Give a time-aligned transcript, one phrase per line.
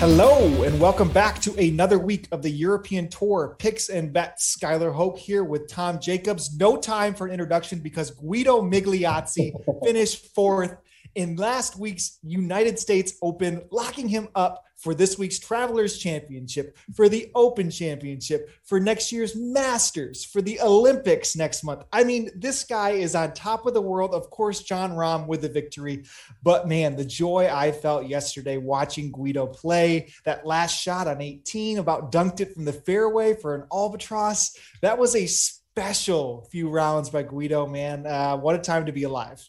[0.00, 4.56] Hello, and welcome back to another week of the European Tour Picks and Bets.
[4.56, 6.56] Skylar Hoke here with Tom Jacobs.
[6.56, 9.50] No time for an introduction because Guido Migliozzi
[9.84, 10.76] finished fourth
[11.18, 17.08] in last week's United States Open, locking him up for this week's Travelers Championship, for
[17.08, 21.82] the Open Championship, for next year's Masters, for the Olympics next month.
[21.92, 24.14] I mean, this guy is on top of the world.
[24.14, 26.04] Of course, Jon Rahm with the victory.
[26.44, 31.78] But man, the joy I felt yesterday watching Guido play that last shot on 18,
[31.78, 34.56] about dunked it from the fairway for an albatross.
[34.82, 38.06] That was a special few rounds by Guido, man.
[38.06, 39.44] Uh, what a time to be alive.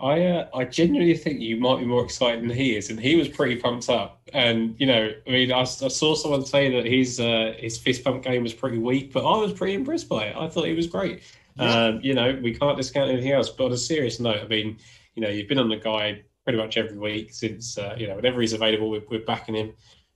[0.00, 3.16] I uh, I genuinely think you might be more excited than he is, and he
[3.16, 4.20] was pretty pumped up.
[4.32, 8.04] And you know, I mean, I, I saw someone say that his uh, his fist
[8.04, 10.36] pump game was pretty weak, but I was pretty impressed by it.
[10.36, 11.22] I thought he was great.
[11.56, 11.86] Yeah.
[11.86, 13.48] Um, you know, we can't discount anything else.
[13.48, 14.78] But on a serious note, I mean,
[15.16, 18.16] you know, you've been on the guy pretty much every week since uh, you know
[18.16, 19.72] whenever he's available, we're, we're backing him.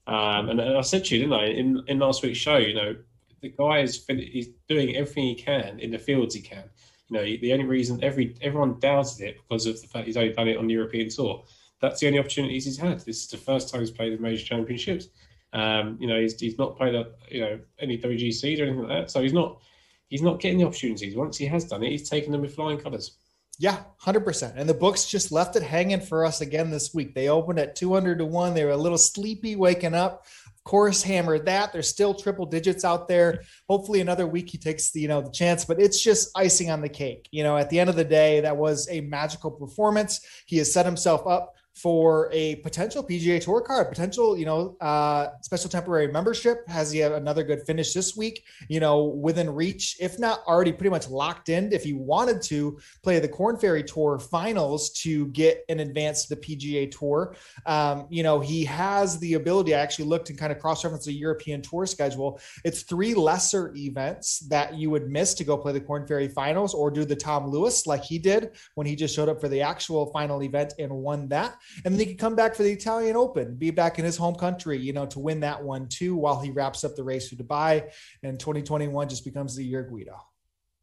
[0.07, 2.73] Um, and, and, I said to you, didn't I, in in last week's show, you
[2.73, 2.95] know,
[3.41, 6.63] the guy is he's doing everything he can in the fields he can.
[7.09, 10.33] You know, the only reason every everyone doubted it because of the fact he's only
[10.33, 11.43] done it on the European tour.
[11.81, 12.99] That's the only opportunities he's had.
[12.99, 15.07] This is the first time he's played the major championships.
[15.51, 18.87] Um, you know, he's, he's not played a, you know any WGCs or anything like
[18.87, 19.11] that.
[19.11, 19.59] So he's not
[20.07, 21.15] he's not getting the opportunities.
[21.15, 23.17] Once he has done it, he's taken them with flying colours.
[23.59, 24.53] Yeah, 100%.
[24.55, 27.13] And the books just left it hanging for us again this week.
[27.13, 28.53] They opened at 200 to 1.
[28.53, 30.25] They were a little sleepy waking up
[30.63, 31.73] course hammered that.
[31.73, 33.43] There's still triple digits out there.
[33.69, 36.81] Hopefully another week he takes the you know the chance but it's just icing on
[36.81, 37.27] the cake.
[37.31, 40.21] You know at the end of the day that was a magical performance.
[40.45, 45.29] He has set himself up for a potential PGA Tour card, potential, you know, uh,
[45.41, 46.67] special temporary membership.
[46.67, 48.43] Has he had another good finish this week?
[48.69, 51.73] You know, within reach, if not already pretty much locked in.
[51.73, 56.35] If he wanted to play the Korn Ferry Tour finals to get an advance to
[56.35, 59.73] the PGA Tour, um, you know, he has the ability.
[59.73, 62.39] I actually looked and kind of cross referenced the European Tour schedule.
[62.63, 66.75] It's three lesser events that you would miss to go play the Korn Ferry finals
[66.75, 69.61] or do the Tom Lewis like he did when he just showed up for the
[69.61, 73.15] actual final event and won that and then he could come back for the Italian
[73.15, 76.39] Open, be back in his home country, you know, to win that one too, while
[76.39, 77.89] he wraps up the race to Dubai.
[78.21, 80.19] And 2021 just becomes the year Guido.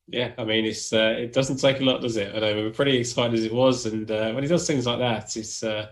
[0.09, 2.35] Yeah, I mean, it's uh, it doesn't take a lot, does it?
[2.35, 4.85] I know we were pretty excited as it was, and uh, when he does things
[4.85, 5.87] like that, it's uh,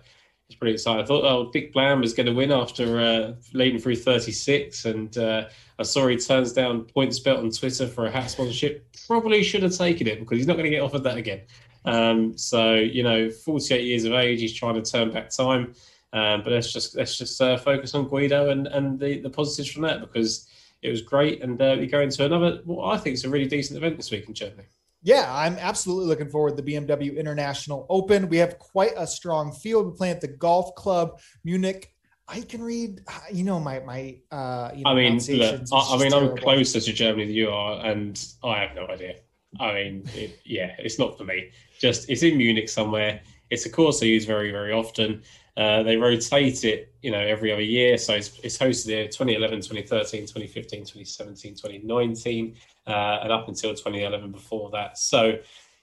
[0.49, 1.03] it's pretty exciting.
[1.03, 5.17] I thought, oh, Dick Bland was going to win after uh, leading through 36, and
[5.19, 5.45] uh,
[5.79, 8.87] I saw he turns down PointsBet on Twitter for a hat sponsorship.
[9.07, 11.43] Probably should have taken it because he's not going to get offered that again.
[11.89, 15.75] Um, so you know, 48 years of age, he's trying to turn back time.
[16.13, 19.71] Um, but let's just let's just uh, focus on Guido and and the, the positives
[19.71, 20.49] from that because
[20.83, 21.43] it was great.
[21.43, 24.11] And uh, we go into another what I think is a really decent event this
[24.11, 24.65] week in Germany.
[25.03, 28.29] Yeah, I'm absolutely looking forward to the BMW International Open.
[28.29, 29.87] We have quite a strong field.
[29.87, 31.95] We play at the Golf Club Munich.
[32.29, 33.01] Eichenried,
[33.33, 34.19] you know, my my.
[34.31, 36.31] Uh, you know, I mean, look, I, I mean, terrible.
[36.33, 39.15] I'm closer to Germany than you are, and I have no idea.
[39.61, 41.51] I mean, it, yeah, it's not for me.
[41.79, 43.21] Just it's in Munich somewhere.
[43.51, 45.23] It's a course I use very, very often.
[45.57, 47.99] Uh, they rotate it, you know, every other year.
[47.99, 52.91] So it's, it's hosted there 2011, 2013, 2015, 2017, 2019, uh,
[53.23, 54.99] and up until 2011 before that.
[54.99, 55.39] So,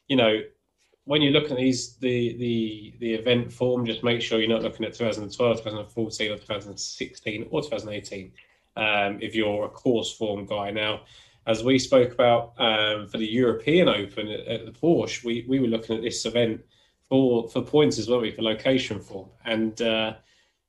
[0.07, 0.39] you know,
[1.05, 4.63] when you look at these the the the event form, just make sure you're not
[4.63, 8.31] looking at 2012, 2014, or 2016 or 2018.
[8.77, 11.01] Um, if you're a course form guy now,
[11.47, 15.59] as we spoke about um, for the European Open at, at, the Porsche, we, we
[15.59, 16.61] were looking at this event
[17.07, 20.13] for for points as well, we for location form, and uh,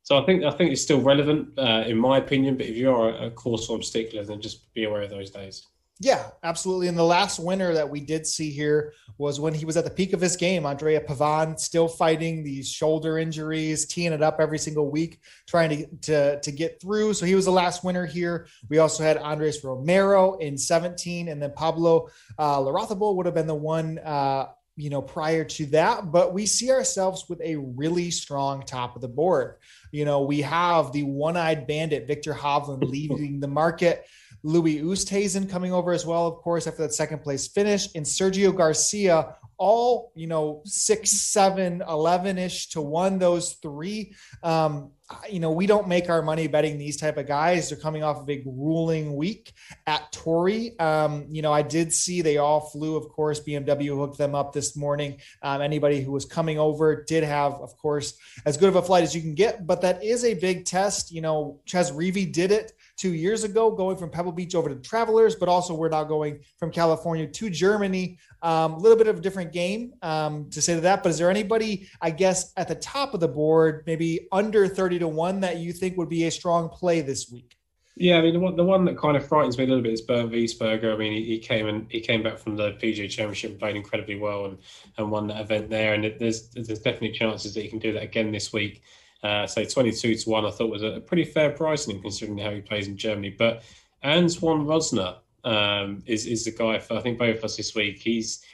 [0.02, 2.56] so I think I think it's still relevant uh, in my opinion.
[2.56, 5.30] But if you are a, a course form stickler, then just be aware of those
[5.30, 5.66] days.
[5.98, 6.88] Yeah, absolutely.
[6.88, 9.90] And the last winner that we did see here was when he was at the
[9.90, 10.66] peak of his game.
[10.66, 15.86] Andrea Pavan still fighting these shoulder injuries, teeing it up every single week, trying to,
[16.02, 17.14] to, to get through.
[17.14, 18.46] So he was the last winner here.
[18.68, 23.54] We also had Andres Romero in 17, and then Pablo uh, would have been the
[23.54, 28.62] one uh, you know, prior to that, but we see ourselves with a really strong
[28.62, 29.56] top of the board.
[29.90, 34.06] You know, we have the one eyed bandit, Viktor Hovland, leaving the market.
[34.46, 38.56] Louis Oosthuizen coming over as well, of course, after that second place finish, and Sergio
[38.56, 44.14] Garcia, all, you know, six, seven, 11 ish to one, those three.
[44.44, 44.92] Um,
[45.30, 47.68] you know, we don't make our money betting these type of guys.
[47.68, 49.52] They're coming off a grueling week
[49.86, 50.78] at Torrey.
[50.78, 54.52] Um, you know, I did see they all flew, of course, BMW hooked them up
[54.52, 55.18] this morning.
[55.42, 58.14] Um, anybody who was coming over did have, of course,
[58.44, 61.12] as good of a flight as you can get, but that is a big test.
[61.12, 64.76] You know, Chez Reavie did it two years ago, going from Pebble Beach over to
[64.76, 68.18] Travelers, but also we're now going from California to Germany.
[68.42, 71.02] A um, little bit of a different game um, to say to that.
[71.02, 75.00] But is there anybody, I guess, at the top of the board, maybe under 30
[75.00, 77.56] to 1 that you think would be a strong play this week?
[77.98, 79.94] Yeah, I mean the one, the one that kind of frightens me a little bit
[79.94, 80.92] is Bernd Wiesberger.
[80.92, 83.74] I mean, he, he, came and he came back from the PGA Championship and played
[83.74, 84.58] incredibly well and,
[84.98, 85.94] and won that event there.
[85.94, 88.82] And it, there's there's definitely chances that he can do that again this week.
[89.22, 92.60] Uh, so 22 to one, I thought was a pretty fair pricing considering how he
[92.60, 93.30] plays in Germany.
[93.30, 93.62] But
[94.04, 97.98] Antoine Rozner um, is is the guy for I think both of us this week.
[97.98, 98.44] He's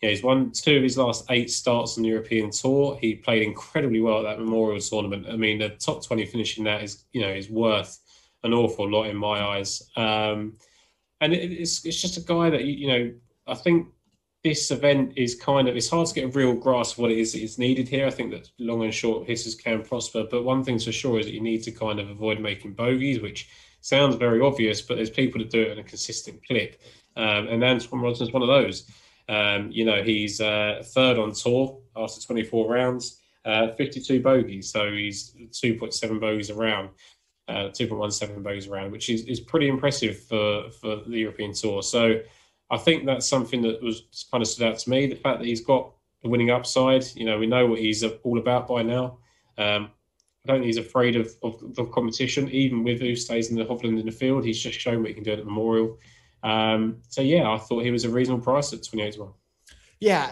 [0.00, 2.98] you know, he's won two of his last eight starts on the European Tour.
[3.00, 5.26] He played incredibly well at that Memorial Tournament.
[5.28, 7.98] I mean, the top 20 finish in that is you know is worth
[8.42, 9.82] an awful lot in my eyes.
[9.96, 10.56] Um,
[11.20, 13.12] and it, it's it's just a guy that you know
[13.46, 13.88] I think
[14.42, 17.18] this event is kind of it's hard to get a real grasp of what it
[17.18, 18.06] is that is needed here.
[18.06, 21.26] I think that long and short hitters can prosper, but one thing's for sure is
[21.26, 23.48] that you need to kind of avoid making bogeys, which
[23.82, 26.80] sounds very obvious, but there's people that do it in a consistent clip,
[27.16, 28.90] um, and Antoine is one of those.
[29.28, 34.90] Um, you know, he's uh, third on tour after 24 rounds, uh, 52 bogeys, so
[34.90, 36.90] he's 2.7 bogeys around
[37.50, 41.82] uh, 2.17 bogeys around, which is, is pretty impressive for, for the European Tour.
[41.82, 42.20] So
[42.70, 45.06] I think that's something that was kind of stood out to me.
[45.06, 48.38] The fact that he's got the winning upside, you know, we know what he's all
[48.38, 49.18] about by now.
[49.58, 49.90] Um,
[50.44, 53.64] I don't think he's afraid of, of the competition, even with who stays in the
[53.64, 54.44] Hovland in the field.
[54.44, 55.98] He's just shown what he can do at the Memorial.
[56.42, 59.32] Um, so, yeah, I thought he was a reasonable price at 28 to 1.
[60.00, 60.30] Yeah,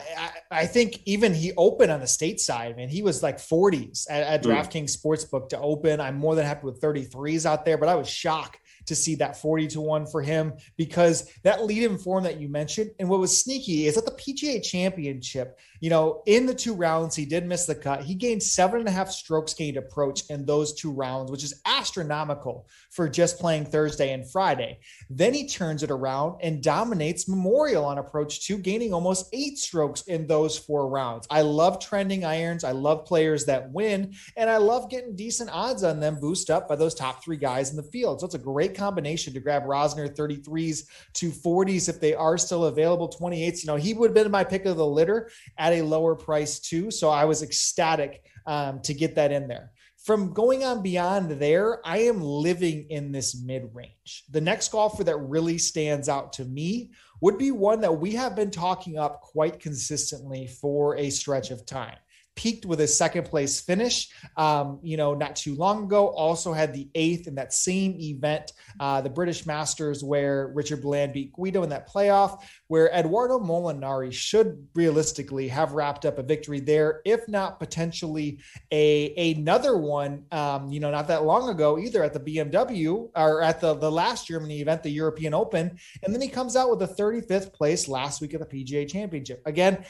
[0.50, 2.88] I, I, think even he opened on the state side, man.
[2.88, 4.50] He was like 40s at, at mm.
[4.50, 6.00] DraftKings Sportsbook to open.
[6.00, 9.40] I'm more than happy with 33s out there, but I was shocked to see that
[9.40, 12.90] 40 to 1 for him because that lead in form that you mentioned.
[12.98, 17.14] And what was sneaky is at the PGA championship, you know, in the two rounds,
[17.14, 18.02] he did miss the cut.
[18.02, 21.60] He gained seven and a half strokes gained approach in those two rounds, which is
[21.64, 24.80] astronomical for just playing Thursday and Friday.
[25.08, 30.02] Then he turns it around and dominates Memorial on approach two, gaining almost eight strokes
[30.02, 31.26] in those four rounds.
[31.30, 32.64] I love trending irons.
[32.64, 36.68] I love players that win, and I love getting decent odds on them boost up
[36.68, 38.20] by those top three guys in the field.
[38.20, 40.84] So it's a great combination to grab Rozner 33s
[41.14, 43.62] to 40s if they are still available, 28s.
[43.62, 46.58] You know, he would have been my pick of the litter at a lower price
[46.58, 46.90] too.
[46.90, 49.72] So I was ecstatic um, to get that in there.
[50.04, 54.24] From going on beyond there, I am living in this mid range.
[54.30, 58.36] The next golfer that really stands out to me would be one that we have
[58.36, 61.98] been talking up quite consistently for a stretch of time
[62.38, 66.06] peaked with a second place finish, um, you know, not too long ago.
[66.06, 71.12] Also had the eighth in that same event, uh, the British Masters, where Richard Bland
[71.12, 76.60] beat Guido in that playoff, where Eduardo Molinari should realistically have wrapped up a victory
[76.60, 78.38] there, if not potentially
[78.70, 83.42] a another one, um, you know, not that long ago either at the BMW or
[83.42, 85.76] at the, the last Germany event, the European Open.
[86.04, 89.42] And then he comes out with a 35th place last week at the PGA Championship.
[89.44, 89.84] Again,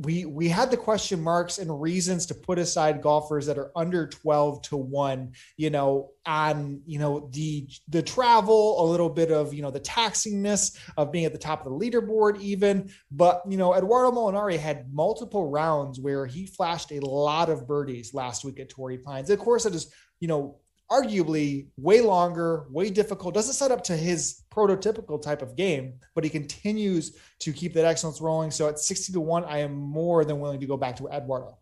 [0.00, 4.06] we we had the question marks and reasons to put aside golfers that are under
[4.06, 9.52] 12 to 1 you know on you know the the travel a little bit of
[9.52, 12.90] you know the taxingness of being at the top of the leaderboard even.
[13.10, 18.14] But you know eduardo molinari had multiple rounds where he flashed a lot of birdies
[18.14, 19.30] last week at torrey pines.
[19.30, 20.56] Of course it is you know
[20.90, 26.24] arguably way longer, way difficult, doesn't set up to his prototypical type of game, but
[26.24, 28.50] he continues to keep that excellence rolling.
[28.50, 31.56] So at 60 to 1, I am more than willing to go back to Eduardo.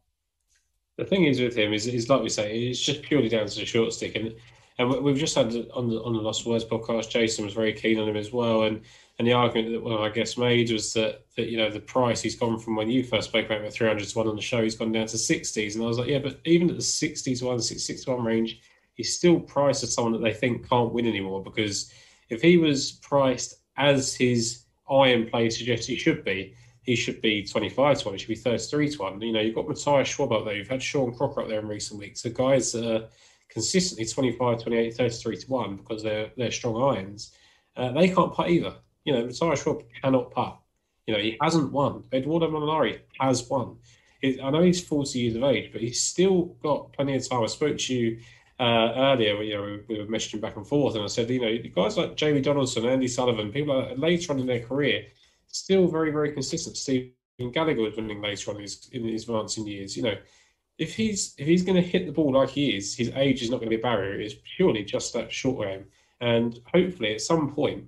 [0.96, 3.58] The thing is with him is, is like we say, it's just purely down to
[3.58, 4.16] the short stick.
[4.16, 4.34] And
[4.78, 7.98] and we've just had on the on the Lost Words podcast, Jason was very keen
[7.98, 8.62] on him as well.
[8.62, 8.82] And
[9.18, 11.80] and the argument that one of our guests made was that that you know the
[11.80, 14.42] price he's gone from when you first spoke about the 300 to one on the
[14.42, 15.74] show, he's gone down to 60s.
[15.74, 18.24] And I was like, yeah, but even at the 60s to one, 66 to one
[18.24, 18.60] range,
[18.94, 21.92] he's still priced as someone that they think can't win anymore because
[22.28, 27.44] if he was priced as his iron play suggests he should be, he should be
[27.44, 29.20] 25 to 1, he should be 33 to 1.
[29.20, 31.68] You know, you've got Matthias Schwab up there, you've had Sean Crocker up there in
[31.68, 32.22] recent weeks.
[32.22, 33.06] The guys are
[33.48, 37.32] consistently 25, 28, 33 to 1 because they're, they're strong irons.
[37.76, 38.74] Uh, they can't putt either.
[39.04, 40.58] You know, Matthias Schwab cannot putt.
[41.06, 42.04] You know, he hasn't won.
[42.12, 43.76] Eduardo Molinari has won.
[44.22, 47.44] I know he's 40 years of age, but he's still got plenty of time.
[47.44, 48.18] I spoke to you
[48.58, 51.56] uh, earlier, you know, we, were messaging back and forth, and I said, you know,
[51.74, 55.04] guys like Jamie Donaldson, Andy Sullivan, people like later on in their career,
[55.46, 56.76] still very, very consistent.
[56.76, 59.96] Stephen Gallacher was winning later on in his, in his advancing years.
[59.96, 60.16] You know,
[60.78, 63.50] if he's if he's going to hit the ball like he is, his age is
[63.50, 64.20] not going to be a barrier.
[64.20, 65.84] It's purely just that short game,
[66.20, 67.84] and hopefully at some point,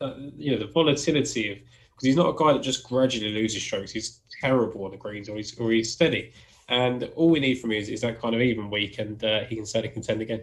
[0.00, 3.62] uh, you know, the volatility of because he's not a guy that just gradually loses
[3.62, 3.92] strokes.
[3.92, 6.32] He's terrible on the greens, or he's or he's steady.
[6.68, 9.44] And all we need from him is, is that kind of even week, and uh,
[9.44, 10.42] he can certainly contend again.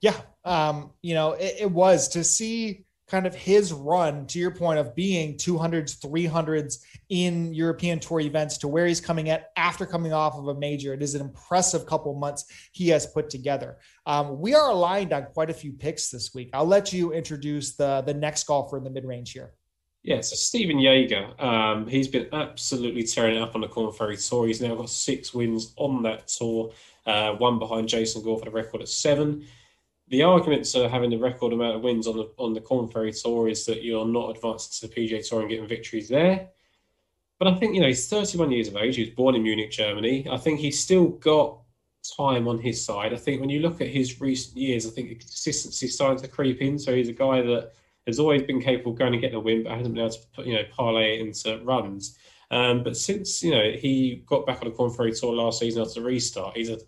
[0.00, 4.52] Yeah, um, you know, it, it was to see kind of his run to your
[4.52, 9.84] point of being 200s 300s in european tour events to where he's coming at after
[9.84, 13.78] coming off of a major it is an impressive couple months he has put together.
[14.06, 16.50] Um, we are aligned on quite a few picks this week.
[16.52, 19.54] I'll let you introduce the the next golfer in the mid-range here
[20.02, 24.16] yeah, so Stephan Jaeger, um, he's been absolutely tearing it up on the Korn Ferry
[24.16, 24.46] Tour.
[24.46, 26.72] He's now got six wins on that tour,
[27.06, 29.46] uh, one behind Jason Gore for the record at seven
[30.10, 33.12] the argument to having the record amount of wins on the on the Korn Ferry
[33.12, 36.48] Tour is that you're not advanced to the PGA Tour and getting victories there.
[37.38, 38.96] But I think you know he's 31 years of age.
[38.96, 40.26] He was born in Munich, Germany.
[40.30, 41.60] I think he's still got
[42.16, 43.14] time on his side.
[43.14, 46.22] I think when you look at his recent years, I think the consistency is starting
[46.22, 46.78] to creep in.
[46.78, 47.72] So he's a guy that
[48.06, 50.42] has always been capable of going and getting a win, but hasn't been able to
[50.44, 52.18] you know parlay it into runs.
[52.50, 56.00] Um, but since you know he got back on the Ferry Tour last season after
[56.00, 56.82] the restart, he's had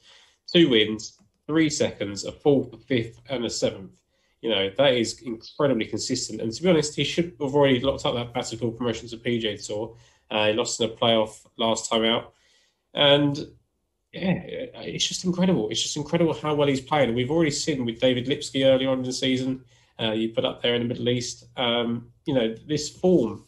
[0.53, 3.93] two wins, three seconds, a fourth, a fifth, and a seventh.
[4.41, 6.41] You know, that is incredibly consistent.
[6.41, 9.17] And to be honest, he should have already locked up that battle for promotion to
[9.17, 9.97] PJ Tour.
[10.31, 12.33] Uh, he lost in a playoff last time out.
[12.93, 13.39] And
[14.13, 15.71] yeah, it's just incredible.
[15.71, 17.15] It's just incredible how well he's playing.
[17.15, 19.65] We've already seen with David Lipsky early on in the season,
[20.01, 23.45] uh, you put up there in the Middle East, um, you know, this form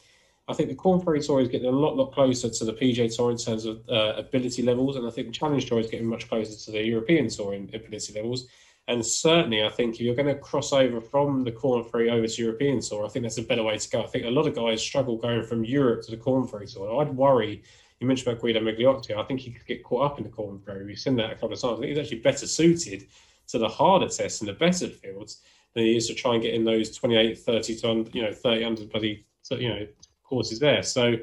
[0.46, 3.14] I think the Korn Ferry Tour is getting a lot, lot closer to the PGA
[3.14, 6.06] Tour in terms of uh, ability levels, and I think the Challenge Tour is getting
[6.06, 8.46] much closer to the European Tour in ability levels.
[8.86, 12.26] And certainly, I think if you're going to cross over from the Korn Ferry over
[12.26, 14.02] to European Tour, I think that's a better way to go.
[14.02, 17.00] I think a lot of guys struggle going from Europe to the Korn Ferry Tour.
[17.00, 17.62] I'd worry.
[18.00, 19.16] You mentioned about Guido Migliozzi.
[19.16, 20.84] I think he could get caught up in the Korn Ferry.
[20.84, 21.78] We've seen that a couple of times.
[21.78, 23.06] I think he's actually better suited
[23.46, 25.40] to the harder tests and the better fields
[25.75, 28.64] than he is to try and get in those 28, 30 to you know 30
[28.64, 29.87] under bloody you know
[30.25, 30.83] courses there.
[30.83, 31.16] So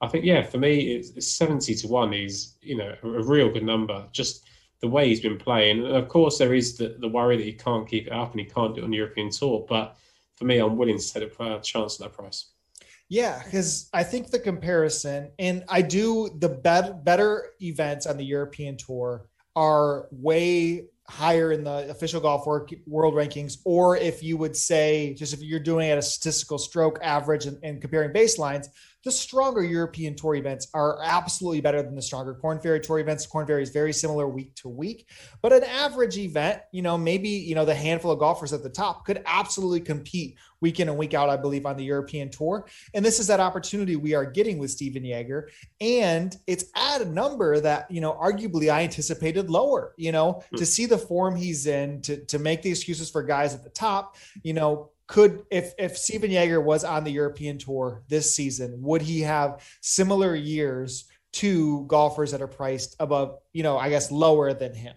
[0.00, 3.22] I think, yeah, for me, it's, it's 70 to 1 is, you know, a, a,
[3.22, 4.06] real good number.
[4.12, 4.44] Just
[4.80, 5.84] the way he's been playing.
[5.84, 8.40] And of course, there is the, the worry that he can't keep it up and
[8.40, 9.64] he can't do it on the European tour.
[9.68, 9.96] But
[10.36, 12.50] for me, I'm willing to take a chance at that price.
[13.08, 18.24] Yeah, because I think the comparison, and I do the bet, better events on the
[18.24, 24.56] European tour are way higher in the official golf world rankings, or if you would
[24.56, 28.68] say, just if you're doing at a statistical stroke average and, and comparing baselines,
[29.04, 33.26] the stronger European Tour events are absolutely better than the stronger Korn Ferry Tour events.
[33.26, 35.08] Korn Ferry is very similar week to week,
[35.42, 38.70] but an average event, you know, maybe you know the handful of golfers at the
[38.70, 42.66] top could absolutely compete week in and week out, I believe, on the European Tour.
[42.94, 47.04] And this is that opportunity we are getting with Stephan Jaeger, and it's at a
[47.04, 49.94] number that you know arguably I anticipated lower.
[49.98, 50.56] You know, mm-hmm.
[50.56, 53.70] to see the form he's in, to to make the excuses for guys at the
[53.70, 58.80] top, you know could if if Stephan Jaeger was on the European tour this season,
[58.82, 64.10] would he have similar years to golfers that are priced above, you know, I guess
[64.10, 64.94] lower than him?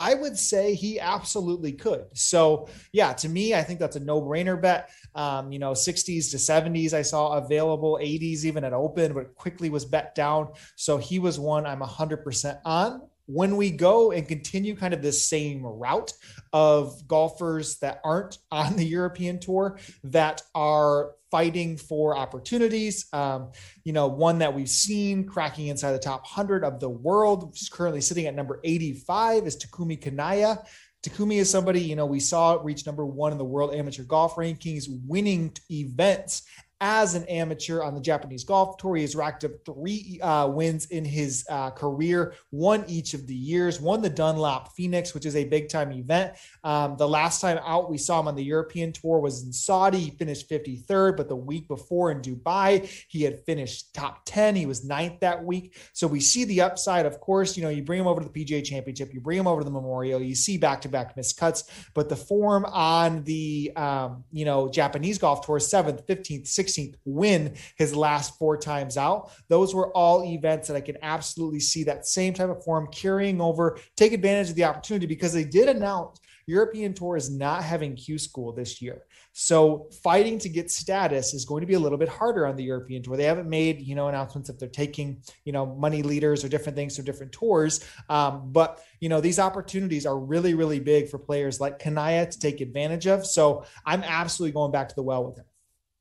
[0.00, 2.06] I would say he absolutely could.
[2.16, 4.90] So, yeah, to me, I think that's a no brainer bet.
[5.14, 9.70] Um, you know, 60s to 70s, I saw available, 80s even at open, but quickly
[9.70, 10.52] was bet down.
[10.76, 15.26] So, he was one I'm 100% on when we go and continue kind of this
[15.26, 16.12] same route
[16.54, 23.06] of golfers that aren't on the European tour that are fighting for opportunities.
[23.12, 23.50] Um,
[23.84, 27.68] you know, one that we've seen cracking inside the top 100 of the world, is
[27.68, 30.64] currently sitting at number 85, is Takumi Kanaya.
[31.02, 34.36] Takumi is somebody, you know, we saw reach number one in the world amateur golf
[34.36, 36.42] rankings, winning events
[36.80, 38.96] as an amateur on the Japanese Golf Tour.
[38.96, 43.34] He has racked up three uh, wins in his uh, career, one each of the
[43.34, 46.34] years, won the Dunlop Phoenix, which is a big time event.
[46.62, 49.98] Um, the last time out we saw him on the European Tour was in Saudi.
[49.98, 54.54] He finished 53rd, but the week before in Dubai, he had finished top 10.
[54.54, 55.76] He was ninth that week.
[55.92, 57.06] So we see the upside.
[57.06, 59.48] Of course, you know, you bring him over to the PGA Championship, you bring him
[59.48, 63.24] over to the Memorial, you see back to back missed cuts, but the form on
[63.24, 68.56] the, um, you know, Japanese Golf Tour, 7th, 15th, 16th, 16th win his last four
[68.56, 69.30] times out.
[69.48, 73.40] Those were all events that I can absolutely see that same type of form carrying
[73.40, 77.94] over, take advantage of the opportunity because they did announce European Tour is not having
[77.94, 79.04] Q School this year.
[79.32, 82.64] So fighting to get status is going to be a little bit harder on the
[82.64, 83.18] European Tour.
[83.18, 86.74] They haven't made, you know, announcements if they're taking, you know, money leaders or different
[86.74, 87.84] things to different tours.
[88.08, 92.38] Um, but, you know, these opportunities are really, really big for players like Kanaya to
[92.38, 93.26] take advantage of.
[93.26, 95.44] So I'm absolutely going back to the well with him.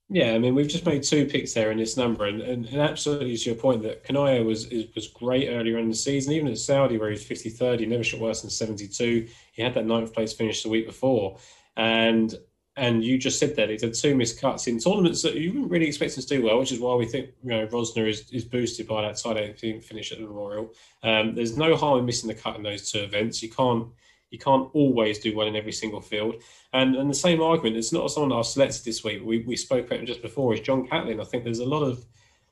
[0.10, 2.82] Yeah, I mean, we've just made two picks there in this number, and, and, and
[2.82, 6.58] absolutely to your point that Kanaya was was great earlier in the season, even at
[6.58, 9.28] Saudi where he's 53rd, he never shot worse than 72.
[9.52, 11.38] He had that ninth place finish the week before,
[11.76, 12.34] and
[12.78, 15.72] and you just said that he's had two missed cuts in tournaments that you wouldn't
[15.72, 18.30] really expect him to do well, which is why we think you know Rozner is,
[18.32, 20.72] is boosted by that side finish at the Memorial.
[21.04, 23.44] Um, there's no harm in missing the cut in those two events.
[23.44, 23.90] You can't
[24.30, 26.36] you can't always do well in every single field.
[26.74, 29.22] And and the same argument, it's not someone I've selected this week.
[29.24, 30.54] We, we spoke about him just before.
[30.54, 31.20] Is John Catlin?
[31.20, 32.06] I think there's a lot of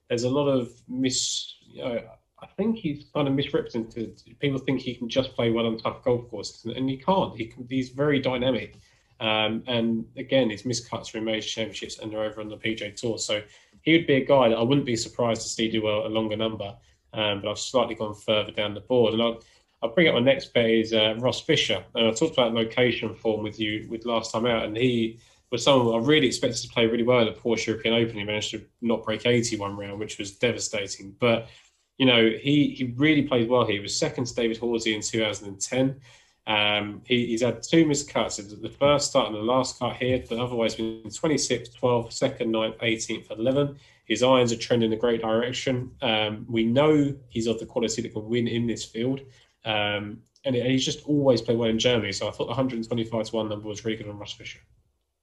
[0.09, 1.55] there's a lot of mis.
[1.67, 2.01] You know,
[2.41, 4.21] I think he's kind of misrepresented.
[4.39, 7.35] People think he can just play well on tough golf courses, and he can't.
[7.35, 8.77] He can, he's very dynamic.
[9.19, 12.95] Um, and again, his miscuts are in major championships and they're over on the PJ
[12.95, 13.17] Tour.
[13.17, 13.41] So
[13.81, 16.09] he would be a guy that I wouldn't be surprised to see do a, a
[16.09, 16.75] longer number.
[17.13, 19.13] Um, but I've slightly gone further down the board.
[19.13, 19.41] And I'll,
[19.85, 21.83] I'll bring up my next bet is uh, Ross Fisher.
[21.93, 25.19] And I talked about location form with you with last time out, and he
[25.51, 28.17] was someone I really expected to play really well at the Porsche European Open.
[28.17, 31.15] He managed to not break 81 round, which was devastating.
[31.19, 31.47] But
[31.97, 33.65] you know, he he really played well.
[33.65, 36.01] He was second to David Horsey in 2010.
[36.47, 38.37] Um, he, he's had two missed cuts.
[38.37, 42.77] The first start and the last cut here, but otherwise been 26th, 12th, 2nd, 9th,
[42.79, 43.77] 18th, 11th.
[44.05, 45.91] His irons are trending in a great direction.
[46.03, 49.21] Um, we know he's of the quality that can win in this field.
[49.65, 52.11] Um, and, he's just always played well in Germany.
[52.11, 54.59] So I thought the 125 to 1 number was really good on Ross Fisher.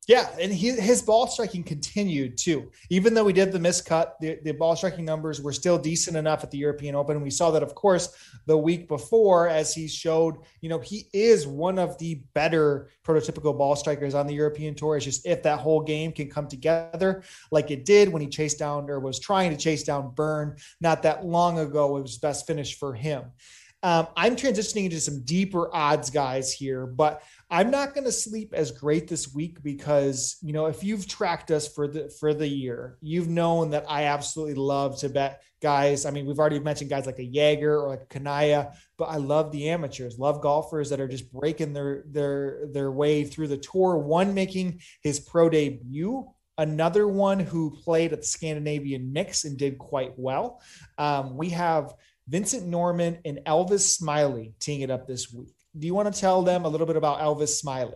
[0.08, 2.72] Yeah, and he, his ball striking continued too.
[2.90, 6.42] Even though we did the miscut, the, the ball striking numbers were still decent enough
[6.42, 7.20] at the European Open.
[7.20, 8.12] We saw that, of course,
[8.46, 13.56] the week before, as he showed, you know, he is one of the better prototypical
[13.56, 14.96] ball strikers on the European Tour.
[14.96, 17.22] It's just if that whole game can come together
[17.52, 21.04] like it did when he chased down or was trying to chase down Bernd not
[21.04, 23.26] that long ago, it was best finish for him.
[23.84, 28.54] Um, I'm transitioning into some deeper odds guys here, but I'm not going to sleep
[28.54, 32.46] as great this week because you know if you've tracked us for the for the
[32.46, 36.06] year, you've known that I absolutely love to bet guys.
[36.06, 39.16] I mean, we've already mentioned guys like a Jaeger or like a Kanaya, but I
[39.16, 43.58] love the amateurs, love golfers that are just breaking their their their way through the
[43.58, 43.98] tour.
[43.98, 49.78] One making his pro debut another one who played at the Scandinavian mix and did
[49.78, 50.60] quite well.
[50.98, 51.94] Um, we have
[52.28, 56.42] Vincent Norrman and Elvis Smylie teeing it up this week do you want to tell
[56.42, 57.94] them a little bit about Elvis Smylie?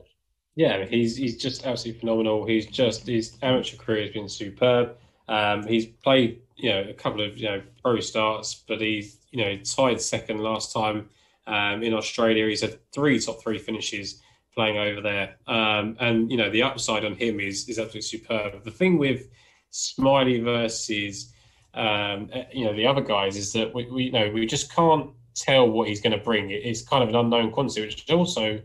[0.55, 2.47] Yeah, he's he's just absolutely phenomenal.
[2.47, 4.97] He's just his amateur career has been superb.
[5.29, 9.45] Um, he's played you know a couple of you know pro starts, but he's you
[9.45, 11.11] know tied second last time
[11.47, 12.49] um, in Australia.
[12.49, 14.23] He's had three top three finishes
[14.55, 18.65] playing over there, um, and you know the upside on him is is absolutely superb.
[18.65, 19.29] The thing with
[19.71, 21.35] Smylie versus
[21.77, 25.11] um, you know the other guys is that we, we you know we just can't
[25.35, 26.51] tell what he's going to bring.
[26.51, 28.61] It's kind of an unknown quantity, which is also,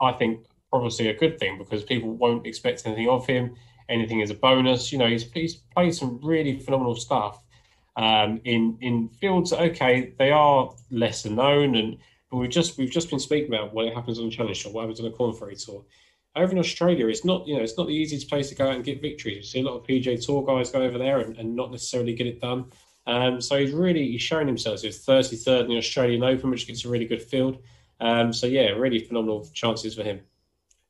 [0.00, 3.54] I think, probably a good thing because people won't expect anything of him.
[3.88, 4.92] Anything is a bonus.
[4.92, 7.42] You know, he's, he's played some really phenomenal stuff
[7.96, 9.52] um, in in fields.
[9.52, 11.98] Okay, they are lesser known, and
[12.30, 14.82] but we've just we've just been speaking about what happens on the Challenge Tour, what
[14.82, 15.84] happens on the Korn Ferry Tour.
[16.36, 18.74] Over in Australia, it's not you know it's not the easiest place to go out
[18.74, 19.36] and get victories.
[19.36, 22.14] You see a lot of PGA Tour guys go over there and, and not necessarily
[22.14, 22.66] get it done.
[23.06, 24.82] Um, so he's really he's shown himself.
[24.82, 27.58] He's 33rd in the Australian Open, which gets a really good field.
[28.00, 30.20] Um, so yeah, really phenomenal chances for him.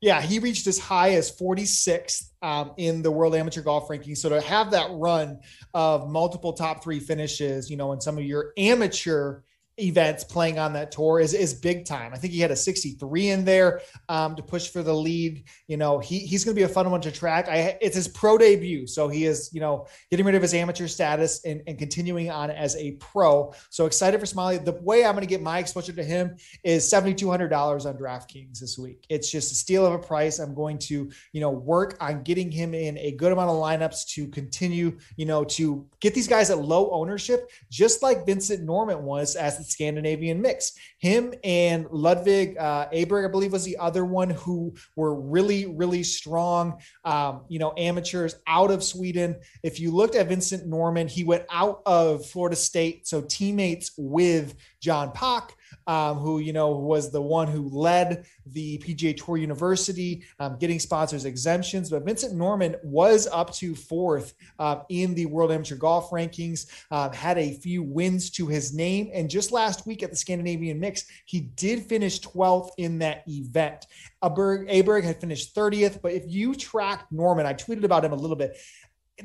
[0.01, 4.15] Yeah, he reached as high as 46th um, in the World Amateur Golf Ranking.
[4.15, 5.39] So to have that run
[5.75, 9.41] of multiple top three finishes, you know, in some of your amateur
[9.81, 12.11] events playing on that tour is is big time.
[12.13, 15.43] I think he had a 63 in there um, to push for the lead.
[15.67, 17.47] You know, he he's going to be a fun one to track.
[17.49, 20.87] I it's his pro debut, so he is you know getting rid of his amateur
[20.87, 23.53] status and, and continuing on as a pro.
[23.69, 24.63] So excited for Smylie.
[24.63, 27.85] The way I'm going to get my exposure to him is seventy two hundred dollars
[27.85, 29.05] on DraftKings this week.
[29.09, 30.39] It's just a steal of a price.
[30.39, 34.07] I'm going to you know work on getting him in a good amount of lineups
[34.15, 39.01] to continue you know to get these guys at low ownership, just like Vincent Norrman
[39.01, 40.73] was as the Scandinavian mix.
[40.99, 46.03] Him and Ludvig uh, Aberg, I believe, was the other one who were really, really
[46.03, 49.37] strong, um, you know, amateurs out of Sweden.
[49.63, 54.55] If you looked at Vincent Norrman, he went out of Florida State, so teammates with
[54.81, 55.55] John Pak
[55.87, 60.79] um, who you know was the one who led the PGA Tour University, um, getting
[60.79, 61.89] sponsors exemptions.
[61.89, 67.09] But Vincent Norrman was up to fourth uh, in the World Amateur Golf rankings, uh,
[67.09, 71.05] had a few wins to his name, and just last week at the Scandinavian Mix,
[71.25, 73.85] he did finish 12th in that event.
[74.23, 78.15] Aberg, Aberg had finished 30th, but if you track Norrman, I tweeted about him a
[78.15, 78.57] little bit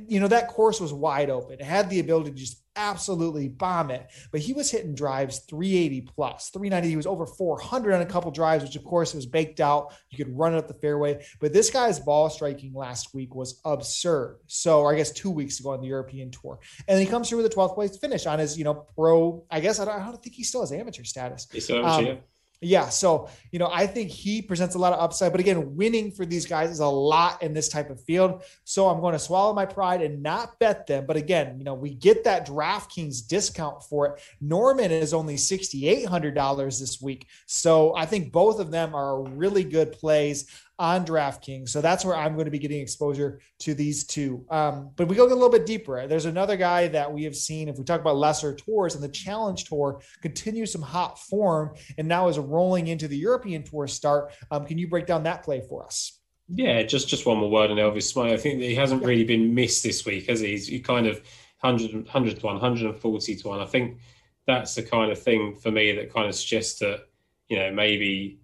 [0.08, 1.54] you know, that course was wide open.
[1.54, 6.02] It had the ability to just absolutely bomb it, but he was hitting drives 380
[6.02, 6.88] plus, 390.
[6.88, 9.94] He was over 400 on a couple drives, which of course was baked out.
[10.10, 13.60] You could run it up the fairway, but this guy's ball striking last week was
[13.64, 14.38] absurd.
[14.46, 17.52] So, I guess two weeks ago on the European tour, and he comes through with
[17.52, 19.44] a 12th place finish on his, you know, pro.
[19.50, 21.48] I guess I don't, I don't think he still has amateur status.
[21.50, 22.12] He's still amateur.
[22.12, 22.18] Um,
[22.62, 22.88] Yeah.
[22.88, 26.24] So, you know, I think he presents a lot of upside, but again, winning for
[26.24, 28.44] these guys is a lot in this type of field.
[28.64, 31.04] So I'm going to swallow my pride and not bet them.
[31.06, 34.22] But again, you know, we get that DraftKings discount for it.
[34.42, 37.26] Norrman is only $6,800 this week.
[37.44, 40.46] So I think both of them are really good plays
[40.78, 41.70] on DraftKings.
[41.70, 44.44] So that's where I'm going to be getting exposure to these two.
[44.50, 46.06] Um, but we go a little bit deeper.
[46.06, 49.08] There's another guy that we have seen, if we talk about lesser tours, and the
[49.08, 54.34] Challenge Tour continues some hot form and now is rolling into the European Tour start.
[54.50, 56.20] Um, can you break down that play for us?
[56.48, 58.32] Yeah, just just one more word on Elvis Smylie.
[58.32, 60.50] I think he hasn't really been missed this week, has he?
[60.50, 61.20] He's he kind of
[61.60, 63.60] 100, 100 to 1, 140 to 1.
[63.60, 63.98] I think
[64.46, 67.06] that's the kind of thing for me that kind of suggests that,
[67.48, 68.38] you know, maybe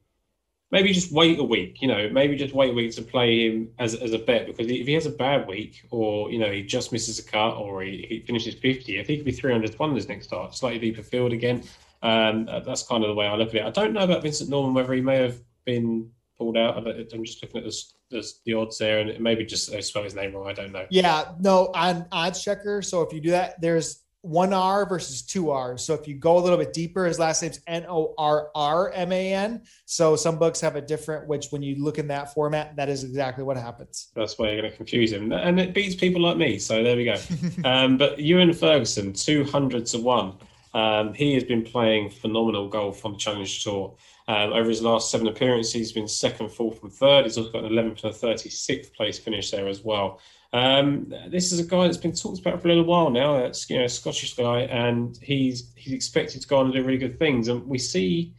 [0.73, 1.81] maybe just wait a week.
[1.81, 4.67] You know, maybe just wait a week to play him as, as a bet because
[4.69, 7.83] if he has a bad week or you know he just misses a cut or
[7.83, 10.55] he, he finishes fifty, if he could be three hundred to one this next start,
[10.55, 11.63] slightly deeper field again.
[12.03, 13.65] Um, that's kind of the way I look at it.
[13.65, 16.77] I don't know about Vincent Norrman whether he may have been pulled out.
[16.77, 17.65] I'm just looking at
[18.11, 20.49] this, the odds there, and maybe just I spelled his name wrong.
[20.49, 20.87] I don't know.
[20.91, 22.83] Yeah, no, on odds checker.
[22.83, 25.85] So if you do that, there's one R versus two R's.
[25.85, 28.91] So if you go a little bit deeper, his last name's N O R R
[28.93, 29.63] M A N.
[29.85, 33.05] So some books have a different, which when you look in that format, that is
[33.05, 34.09] exactly what happens.
[34.15, 35.33] That's why you're going to confuse him.
[35.33, 36.59] And it beats people like me.
[36.59, 37.17] So there we go.
[37.69, 40.33] um, but Ewan Ferguson, 200 to 1.
[40.75, 43.95] Um, he has been playing phenomenal golf on the Challenge Tour.
[44.29, 47.25] Um, over his last seven appearances, he's been second, fourth, and third.
[47.25, 50.21] He's also got an 11th and a 36th place finish there as well.
[50.53, 53.37] Um, this is a guy that's been talked about for a little while now.
[53.39, 56.83] It's you know a Scottish guy, and he's he's expected to go on and do
[56.83, 57.49] really good things.
[57.49, 58.35] And we see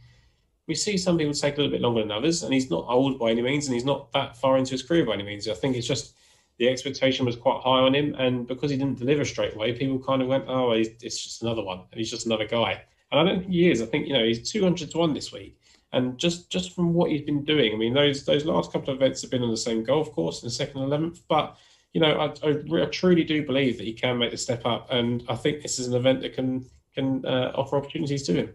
[0.66, 3.18] we see some people take a little bit longer than others, and he's not old
[3.18, 5.48] by any means, and he's not that far into his career by any means.
[5.48, 6.14] I think it's just
[6.58, 9.98] the expectation was quite high on him, and because he didn't deliver straight away, people
[9.98, 13.24] kind of went, "Oh, it's just another one, and he's just another guy." And I
[13.24, 13.82] don't think he is.
[13.82, 15.58] I think you know he's two hundred to one this week,
[15.92, 18.96] and just just from what he's been doing, I mean those those last couple of
[19.00, 21.56] events have been on the same golf course in the second eleventh, but
[21.94, 24.88] you know, I, I, I, truly do believe that he can make the step up,
[24.90, 28.54] and I think this is an event that can can uh, offer opportunities to him.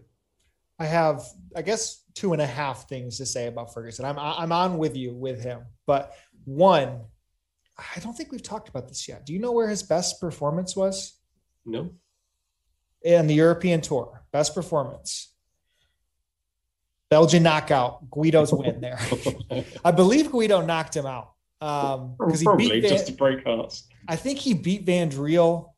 [0.78, 1.22] I have,
[1.56, 4.04] I guess, two and a half things to say about Ferguson.
[4.04, 7.00] I'm I'm on with you with him, but one,
[7.78, 9.24] I don't think we've talked about this yet.
[9.24, 11.18] Do you know where his best performance was?
[11.64, 11.94] No.
[13.02, 15.34] In the European Tour, best performance.
[17.08, 19.00] Belgian knockout, Guido's win there.
[19.84, 21.32] I believe Guido knocked him out.
[21.60, 23.84] Um, because he beat Van, just to break hearts.
[24.08, 25.69] I think he beat Van Driel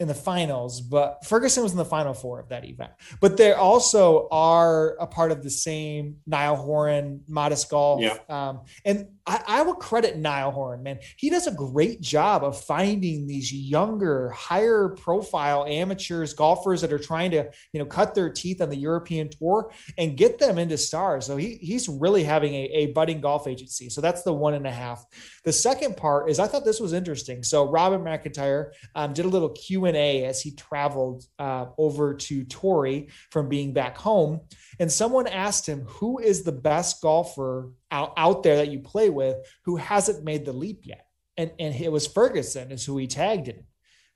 [0.00, 2.90] in the finals, but Ferguson was in the final four of that event.
[3.20, 8.00] But they also are a part of the same Niall Horan, Modest Golf.
[8.00, 8.16] Yeah.
[8.30, 11.00] Um, and I, I will credit Niall Horan, man.
[11.18, 16.98] He does a great job of finding these younger, higher profile amateurs, golfers that are
[16.98, 20.78] trying to, you know, cut their teeth on the European tour and get them into
[20.78, 21.26] stars.
[21.26, 23.90] So he, he's really having a, a budding golf agency.
[23.90, 25.04] So that's the one and a half.
[25.44, 27.42] The second part is I thought this was interesting.
[27.42, 32.14] So Robin McIntyre um, did a little Q and A as he traveled uh, over
[32.14, 34.40] to Torrey from being back home,
[34.78, 39.10] and someone asked him, "Who is the best golfer out, out there that you play
[39.10, 43.06] with who hasn't made the leap yet?" And and it was Ferguson is who he
[43.06, 43.64] tagged in.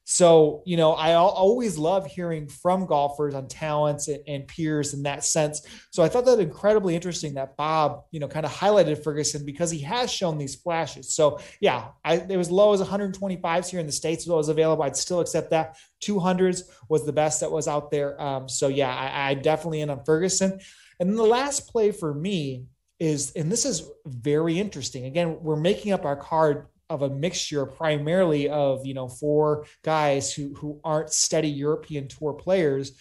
[0.06, 5.24] So, you know, I always love hearing from golfers on talents and, peers in that
[5.24, 5.66] sense.
[5.90, 9.70] So I thought that incredibly interesting that Bob, you know, kind of highlighted Ferguson because
[9.70, 11.14] he has shown these flashes.
[11.14, 14.82] So yeah, I, it was low as 125s here in the States was available.
[14.82, 15.78] I'd still accept that.
[16.02, 18.20] 200s was the best that was out there.
[18.20, 20.60] Um, so yeah, I, I definitely in on Ferguson.
[21.00, 22.66] And then the last play for me
[23.00, 25.06] is, and this is very interesting.
[25.06, 30.32] Again, we're making up our card of a mixture primarily of you know four guys
[30.32, 32.92] who who aren't steady European tour players.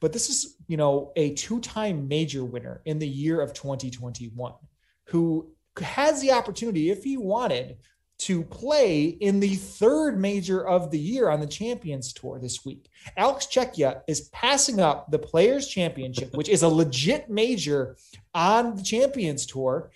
[0.00, 4.52] But this is you know a two-time major winner in the year of 2021
[5.06, 7.78] who has the opportunity if he wanted
[8.18, 12.88] to play in the third major of the year on the champions tour this week.
[13.16, 17.96] Alex Cejka is passing up the players championship which is a legit major
[18.34, 19.90] on the champions tour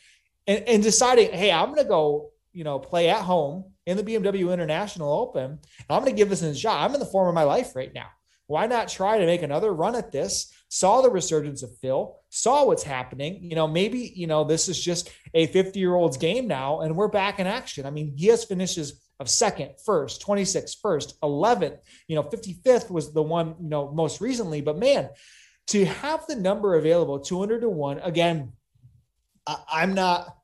[0.46, 4.02] and, and deciding hey i'm going to go you know, play at home in the
[4.02, 5.58] BMW International Open.
[5.90, 6.80] I'm going to give this a shot.
[6.80, 8.06] I'm in the form of my life right now.
[8.46, 10.50] Why not try to make another run at this?
[10.68, 13.42] Saw the resurgence of Phil, saw what's happening.
[13.42, 16.96] You know, maybe, you know, this is just a 50 year old's game now and
[16.96, 17.84] we're back in action.
[17.84, 23.12] I mean, he has finishes of second, first, 26th, first, 11th, you know, 55th was
[23.12, 24.62] the one, you know, most recently.
[24.62, 25.10] But man,
[25.68, 28.52] to have the number available 200 to one, again,
[29.46, 30.36] I, I'm not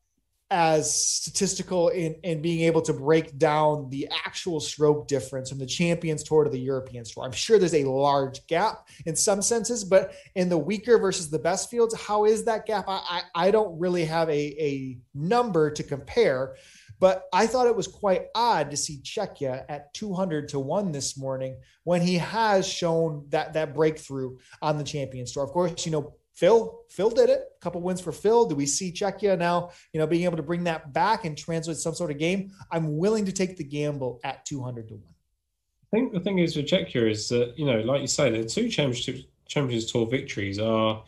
[0.53, 5.65] as statistical in, in being able to break down the actual stroke difference from the
[5.65, 7.25] champions tour to the European tour.
[7.25, 11.39] I'm sure there's a large gap in some senses, but in the weaker versus the
[11.39, 12.85] best fields, how is that gap?
[12.87, 16.57] I, I, I don't really have a, a number to compare,
[17.01, 21.17] but I thought it was quite odd to see Cejka at 200 to 1 this
[21.17, 25.45] morning when he has shown that that breakthrough on the champions tour.
[25.45, 27.41] Of course, you know, Phil, Phil did it.
[27.57, 28.47] A couple wins for Phil.
[28.47, 31.77] Do we see Cejka now, you know, being able to bring that back and translate
[31.77, 32.53] some sort of game?
[32.71, 35.03] I'm willing to take the gamble at 200 to 1.
[35.05, 38.49] I think the thing is with Cejka is that, you know, like you say, the
[38.49, 41.05] two championship Champions Tour victories are,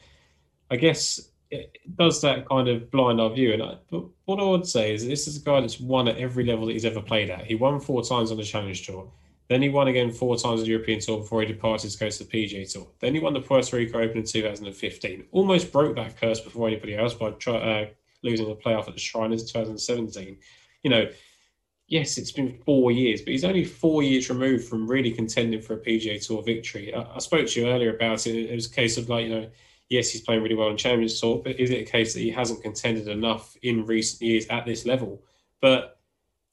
[0.71, 3.55] I guess, it does that kind of blind our view.
[3.55, 6.19] And I, but what I would say is this is a guy that's won at
[6.19, 7.47] every level that he's ever played at.
[7.47, 9.11] He won four times on the Challenge Tour.
[9.49, 12.09] Then he won again four times on the European Tour before he departed to go
[12.09, 12.87] to the PGA Tour.
[13.01, 15.27] Then he won the Puerto Rico Open in 2015.
[15.33, 17.87] Almost broke that curse before anybody else by try, uh,
[18.23, 20.39] losing the playoff at the Shriners in 2017.
[20.83, 21.11] You know,
[21.89, 25.75] yes, it's been four years, but he's only four years removed from really contending for
[25.75, 26.95] a PGA Tour victory.
[26.95, 28.51] I, I spoke to you earlier about it.
[28.51, 29.51] It was a case of like, you know,
[29.91, 32.31] yes, he's playing really well in Champions Tour, but is it a case that he
[32.31, 35.23] hasn't contended enough in recent years at this level?
[35.61, 35.99] But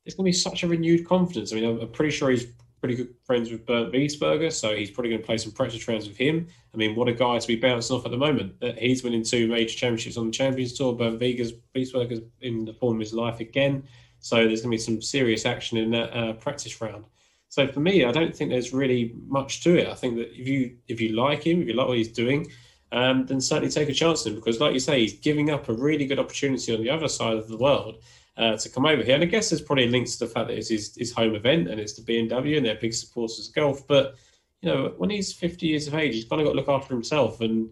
[0.03, 1.51] there's going to be such a renewed confidence.
[1.51, 2.47] I mean, I'm, I'm pretty sure he's
[2.81, 6.07] pretty good friends with Bernd Wiesberger, so he's probably going to play some practice rounds
[6.07, 6.47] with him.
[6.73, 8.59] I mean, what a guy to be bouncing off at the moment.
[8.59, 10.95] That he's winning two major championships on the Champions Tour.
[11.17, 13.83] Vegas, Wiesberger's in the form of his life again.
[14.19, 17.05] So there's going to be some serious action in that uh, practice round.
[17.49, 19.87] So for me, I don't think there's really much to it.
[19.87, 22.47] I think that if you if you like him, if you like what he's doing,
[22.91, 25.69] um, then certainly take a chance on him because, like you say, he's giving up
[25.69, 28.01] a really good opportunity on the other side of the world
[28.37, 29.15] uh, to come over here.
[29.15, 31.67] And I guess there's probably links to the fact that it's his, his home event
[31.67, 33.85] and it's the BMW and they're big supporters of golf.
[33.87, 34.15] But,
[34.61, 36.93] you know, when he's 50 years of age, he's kind of got to look after
[36.93, 37.69] himself and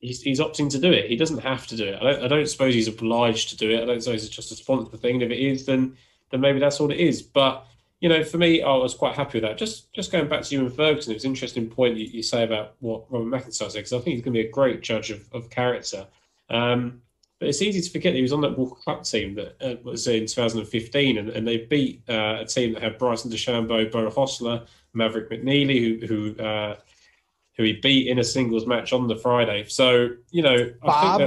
[0.00, 1.10] he's, he's opting to do it.
[1.10, 1.96] He doesn't have to do it.
[2.00, 3.82] I don't, I don't suppose he's obliged to do it.
[3.82, 5.14] I don't suppose it's just a sponsor thing.
[5.14, 5.96] And if it is, then
[6.30, 7.22] then maybe that's all it is.
[7.22, 7.64] But,
[8.00, 9.58] you know, for me, I was quite happy with that.
[9.58, 12.42] Just just going back to Ewan Ferguson, it was an interesting point you, you say
[12.42, 15.10] about what Robert McIntyre said, because I think he's going to be a great judge
[15.10, 16.06] of, of character.
[16.50, 17.02] Um,
[17.40, 19.76] but it's easy to forget that he was on that Walker Cup team that uh,
[19.82, 24.10] was in 2015, and, and they beat uh, a team that had Bryson DeChambeau, Beau
[24.10, 26.76] Hossler, Maverick McNeely, who who uh,
[27.56, 29.64] who he beat in a singles match on the Friday.
[29.68, 31.22] So you know, Bob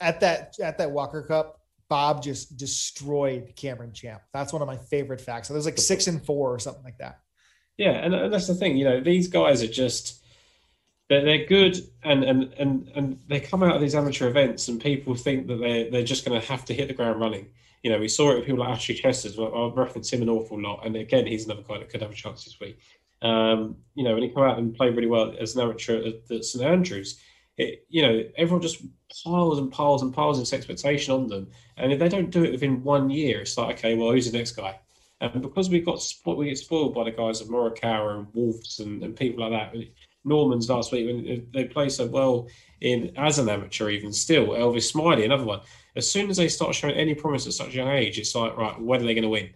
[0.00, 4.22] at that at that Walker Cup, Bob just destroyed Cameron Champ.
[4.32, 5.48] That's one of my favorite facts.
[5.48, 7.20] So there's like six and four or something like that.
[7.78, 8.76] Yeah, and, and that's the thing.
[8.76, 10.21] You know, these guys are just
[11.12, 14.80] they're, they're good and, and and and they come out of these amateur events and
[14.80, 17.48] people think that they're they're just going to have to hit the ground running.
[17.82, 19.38] You know, we saw it with people like Ashley Chesters.
[19.38, 22.14] I'll reference him an awful lot, and again, he's another guy that could have a
[22.14, 22.78] chance this week.
[23.20, 26.30] Um, you know, when he come out and play really well as an amateur at,
[26.30, 27.20] at St Andrews,
[27.56, 28.82] it, you know, everyone just
[29.24, 32.52] piles and piles and piles this expectation on them, and if they don't do it
[32.52, 34.78] within one year, it's like, okay, well, who's the next guy?
[35.20, 39.02] And because we got we get spoiled by the guys of Morikawa and Wolves and,
[39.02, 39.76] and people like that,
[40.24, 42.48] Norrman's last week when they play so well
[42.80, 44.48] in as an amateur, even still.
[44.48, 45.60] Elvis Smylie, another one.
[45.96, 48.56] As soon as they start showing any promise at such a young age, it's like,
[48.56, 49.50] right, when are they going to win?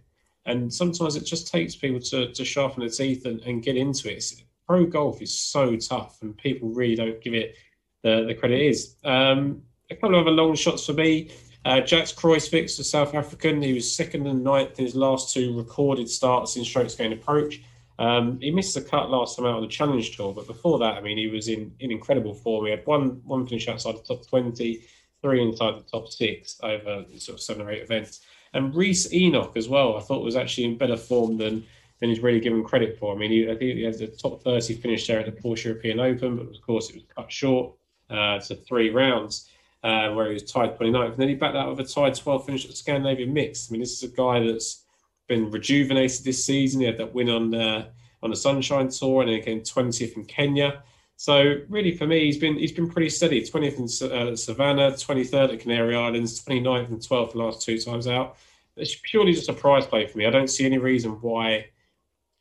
[0.45, 4.11] And sometimes it just takes people to, to sharpen their teeth and, and get into
[4.11, 4.17] it.
[4.17, 7.57] It's, pro golf is so tough, and people really don't give it
[8.03, 8.97] the, the credit it is.
[9.05, 11.31] Um, a couple of other long shots for me.
[11.65, 15.57] Uh, Jacques Kruyswijk, the South African, he was second and ninth in his last two
[15.57, 17.61] recorded starts in strokes gained approach.
[17.99, 20.95] Um, he missed the cut last time out on the Challenge Tour, but before that,
[20.95, 22.67] I mean, he was in, in incredible form.
[22.67, 24.83] He had one one finish outside the top 20,
[25.23, 28.21] three inside the top six over sort of seven or eight events.
[28.53, 31.65] And Rhys Enoch as well, I thought was actually in better form than
[32.01, 33.15] than he's really given credit for.
[33.15, 35.65] I mean, he, I think he had the top 30 finish there at the Porsche
[35.65, 37.75] European Open, but of course it was cut short
[38.11, 39.49] uh, to three rounds.
[39.85, 41.13] Uh, where he was tied 29th.
[41.13, 43.71] And then he backed that with a tied 12 finish at the Scandinavian Mixed.
[43.71, 44.83] I mean, this is a guy that's
[45.29, 46.81] been rejuvenated this season.
[46.81, 47.89] He had that win on uh,
[48.23, 50.83] on the Sunshine Tour, and then came 20th in Kenya.
[51.17, 53.43] So really, for me, he's been he's been pretty steady.
[53.43, 58.07] 20th in uh, Savannah, 23rd at Canary Islands, 29th and 12th the last two times
[58.07, 58.37] out.
[58.77, 60.27] It's purely just a prize play for me.
[60.27, 61.67] I don't see any reason why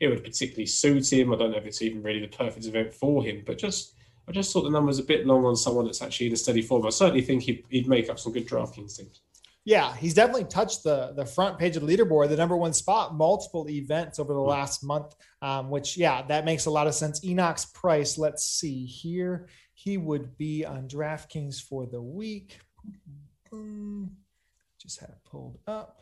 [0.02, 1.34] it would particularly suit him.
[1.34, 3.94] I don't know if it's even really the perfect event for him, but just
[4.28, 6.62] I just thought the numbers a bit long on someone that's actually in a steady
[6.62, 6.86] form.
[6.86, 9.22] I certainly think he'd, he'd make up some good DraftKings teams.
[9.66, 13.16] Yeah, he's definitely touched the the front page of the leaderboard, the number one spot,
[13.16, 14.48] multiple events over the hmm.
[14.50, 15.16] last month.
[15.42, 17.26] Um, which yeah, that makes a lot of sense.
[17.26, 22.60] Enoch's price, let's see here, he would be on DraftKings for the week.
[24.82, 26.02] Just had it pulled up.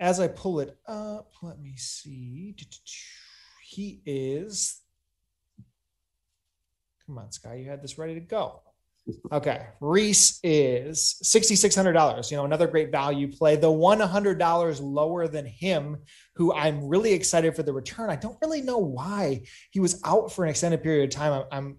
[0.00, 2.56] As I pull it up, let me see.
[3.62, 4.80] He is.
[7.06, 8.62] Come on, Sky, you had this ready to go.
[9.32, 9.66] Okay.
[9.80, 12.30] Rhys is $6,600.
[12.30, 13.56] You know, another great value play.
[13.56, 15.98] The $100 lower than him,
[16.36, 18.10] who I'm really excited for the return.
[18.10, 21.44] I don't really know why he was out for an extended period of time.
[21.50, 21.76] I'm,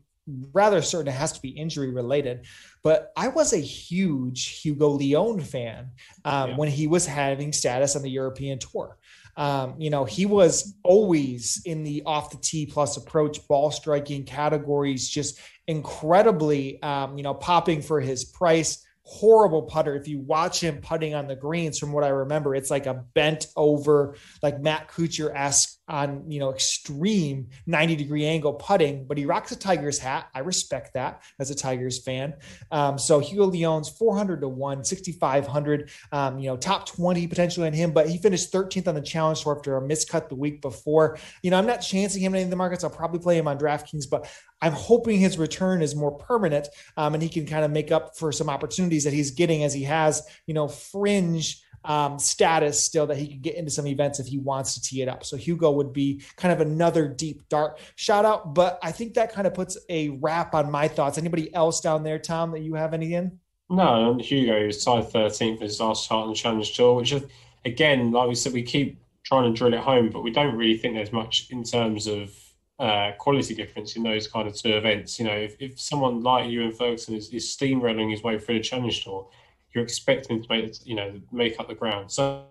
[0.54, 2.46] rather certain it has to be injury related.
[2.84, 5.92] But I was a huge Hugo Leon fan
[6.26, 6.58] um, yeah.
[6.58, 8.98] when he was having status on the European tour.
[9.38, 14.26] Um, you know, he was always in the off the tee plus approach ball striking
[14.26, 19.96] categories, just incredibly, um, you know, popping for his price horrible putter.
[19.96, 23.06] If you watch him putting on the greens, from what I remember, it's like a
[23.14, 29.18] bent over, like Matt Kuchar esque on you know extreme 90 degree angle putting, but
[29.18, 30.30] he rocks a Tigers hat.
[30.34, 32.34] I respect that as a Tigers fan.
[32.72, 37.74] Um, so Hugo Leon's 400 to 1, 6,500, um, you know, top 20 potentially in
[37.74, 41.18] him, but he finished 13th on the challenge tour after a miscut the week before.
[41.44, 42.84] You know, I'm not chancing him in any of the markets.
[42.84, 47.14] I'll probably play him on DraftKings, but I'm hoping his return is more permanent um,
[47.14, 49.84] and he can kind of make up for some opportunities that he's getting as he
[49.84, 54.28] has, you know, fringe um, status still that he could get into some events if
[54.28, 55.26] he wants to tee it up.
[55.26, 58.54] So Hugo would be kind of another deep dart shout out.
[58.54, 61.18] But I think that kind of puts a wrap on my thoughts.
[61.18, 63.40] Anybody else down there, Tom, that you have any in?
[63.70, 67.24] No, Hugo is tied 13th for his last start on the Challenge Tour, which is,
[67.64, 70.78] again, like we said, we keep trying to drill it home, but we don't really
[70.78, 72.36] think there's much in terms of
[72.80, 75.20] uh, quality difference in those kind of two events.
[75.20, 78.64] You know, if, if someone like Ewan Ferguson is, is steamrolling his way through the
[78.64, 79.30] Challenge Tour,
[79.74, 82.12] you're expecting to make you know make up the ground.
[82.12, 82.46] So,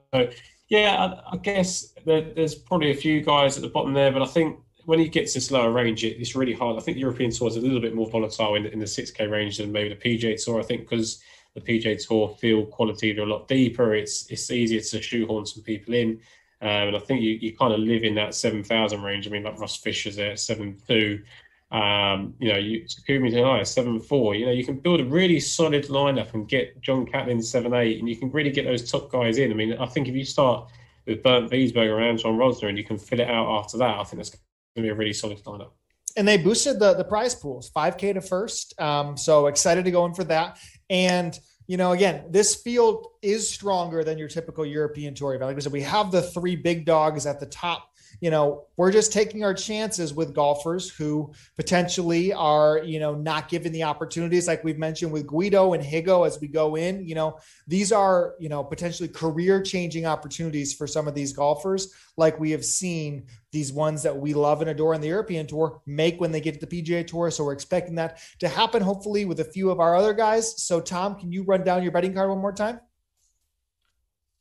[0.68, 4.22] yeah, I, I guess there, there's probably a few guys at the bottom there, but
[4.22, 6.76] I think when he gets this lower range, it, it's really hard.
[6.76, 9.30] I think the European Tour is a little bit more volatile in, in the 6K
[9.30, 10.61] range than maybe the PGA Tour.
[10.61, 11.22] I think because
[11.54, 15.62] the PGA Tour field quality are a lot deeper, it's it's easier to shoehorn some
[15.62, 16.20] people in.
[16.62, 19.26] Um, and I think you, you kind of live in that 7,000 range.
[19.26, 21.22] I mean, like Ross Fisher's there at 7.2.
[21.70, 24.35] Um, you know, you Takumi Kanaya seven four.
[24.35, 28.00] You know, you can build a really solid lineup and get John Catlin seven eight,
[28.00, 29.52] and you can really get those top guys in.
[29.52, 30.68] I mean, I think if you start
[31.06, 34.04] with Bernd Wiesberger or Anton Rozner, and you can fill it out after that, I
[34.04, 34.40] think that's going
[34.76, 35.70] to be a really solid lineup.
[36.16, 38.78] And they boosted the the prize pools, five k to first.
[38.80, 40.59] Um, so excited to go in for that.
[40.88, 45.50] And you know, again, this field is stronger than your typical European tour event.
[45.50, 47.89] Like I said, we have the three big dogs at the top
[48.20, 53.48] you know, we're just taking our chances with golfers who potentially are, you know, not
[53.48, 57.06] given the opportunities like we've mentioned with Guido and Hugo as we go in.
[57.06, 61.92] You know, these are, you know, potentially career changing opportunities for some of these golfers,
[62.16, 65.80] like we have seen these ones that we love and adore in the European Tour
[65.87, 67.30] make when they get to the PGA Tour.
[67.30, 70.62] So we're expecting that to happen, hopefully, with a few of our other guys.
[70.62, 72.80] So, Tom, can you run down your betting card one more time?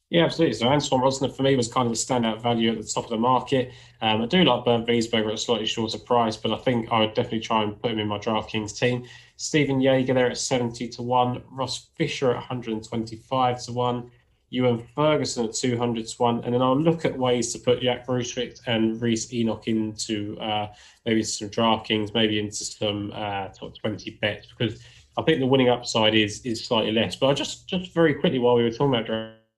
[0.10, 0.56] Yeah, absolutely.
[0.56, 3.12] So Anton Rozner for me was kind of a standout value at the top of
[3.12, 3.72] the market.
[4.02, 7.02] Um, I do like Bernd Wiesberger at a slightly shorter price, but I think I
[7.02, 9.06] would definitely try and put him in my DraftKings team.
[9.38, 14.12] Stephan Jaeger there at 70 to 1, Ross Fisher at 125 to 1,
[14.50, 18.08] Ewan Ferguson at 200 to 1, and then I'll look at ways to put Jacques
[18.08, 20.74] Kruyswijk and Rhys Enoch into uh,
[21.06, 24.82] maybe some DraftKings, maybe into some uh, top 20 bets, because
[25.20, 27.16] I think the winning upside is is slightly less.
[27.16, 29.06] But I just, just very quickly while we were talking about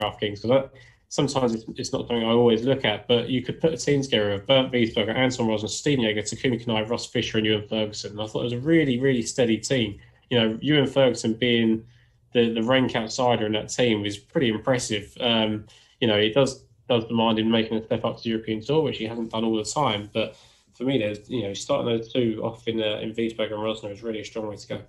[0.02, 0.70] DraftKings because
[1.10, 3.08] sometimes it's, it's, not something I always look at.
[3.08, 6.64] But you could put a team together of Bernd Wiesberger, Anton Rozner, Stephan Jaeger, Takumi
[6.64, 8.12] Kanaya, Ross Fisher, and Ewan Ferguson.
[8.12, 10.00] And I thought it was a really, really steady team.
[10.30, 11.86] You know, Ewan Ferguson being
[12.34, 15.16] the, the rank outsider in that team was pretty impressive.
[15.20, 15.66] Um,
[16.00, 18.82] you know, it does does demand him making a step up to the European Tour,
[18.82, 20.10] which he hasn't done all the time.
[20.14, 20.36] But
[20.74, 23.92] for me, there's you know starting those two off in uh, in Wiesberger and Rozner
[23.92, 24.82] is really a strong way to go.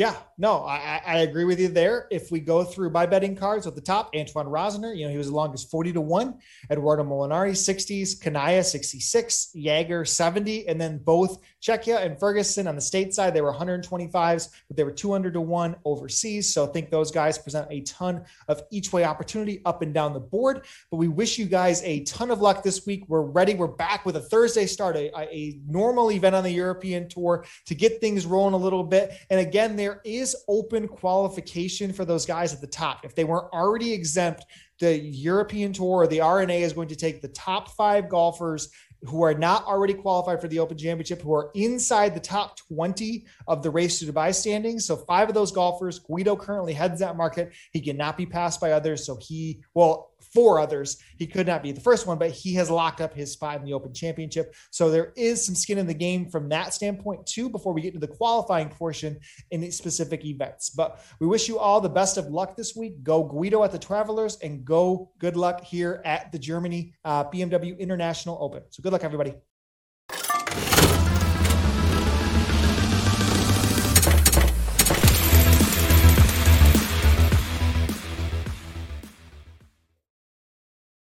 [0.00, 2.06] Yeah, no, I, I, agree with you there.
[2.10, 5.18] If we go through my betting cards at the top, Antoine Rozner, you know, he
[5.18, 6.38] was the longest 40 to 1,
[6.70, 12.80] Eduardo Molinari 60s, Kanaya 66, Jaeger 70, and then both Cejka and Ferguson on the
[12.80, 16.50] state side, they were 125s, but they were 200 to 1 overseas.
[16.50, 20.14] So I think those guys present a ton of each way opportunity up and down
[20.14, 20.64] the board.
[20.90, 23.04] But we wish you guys a ton of luck this week.
[23.06, 23.52] We're ready.
[23.52, 27.74] We're back with a Thursday start, a, a normal event on the European tour to
[27.74, 29.12] get things rolling a little bit.
[29.28, 33.04] And again, there is open qualification for those guys at the top.
[33.04, 34.44] If they weren't already exempt,
[34.78, 38.68] the European Tour the R&A is going to take the top five golfers
[39.04, 43.24] who are not already qualified for the Open Championship, who are inside the top 20
[43.48, 44.84] of the race to Dubai standings.
[44.84, 47.52] So five of those golfers, Guido currently heads that market.
[47.72, 49.06] He cannot be passed by others.
[49.06, 50.98] So he, well, four others.
[51.18, 53.64] He could not be the first one, but he has locked up his spot in
[53.64, 54.54] the Open Championship.
[54.70, 57.48] So there is some skin in the game from that standpoint too.
[57.48, 59.18] Before we get to the qualifying portion
[59.50, 63.02] in these specific events, but we wish you all the best of luck this week.
[63.02, 67.78] Go Guido at the Travelers and go good luck here at the Germany uh, BMW
[67.78, 68.62] International Open.
[68.70, 69.34] So good luck, everybody.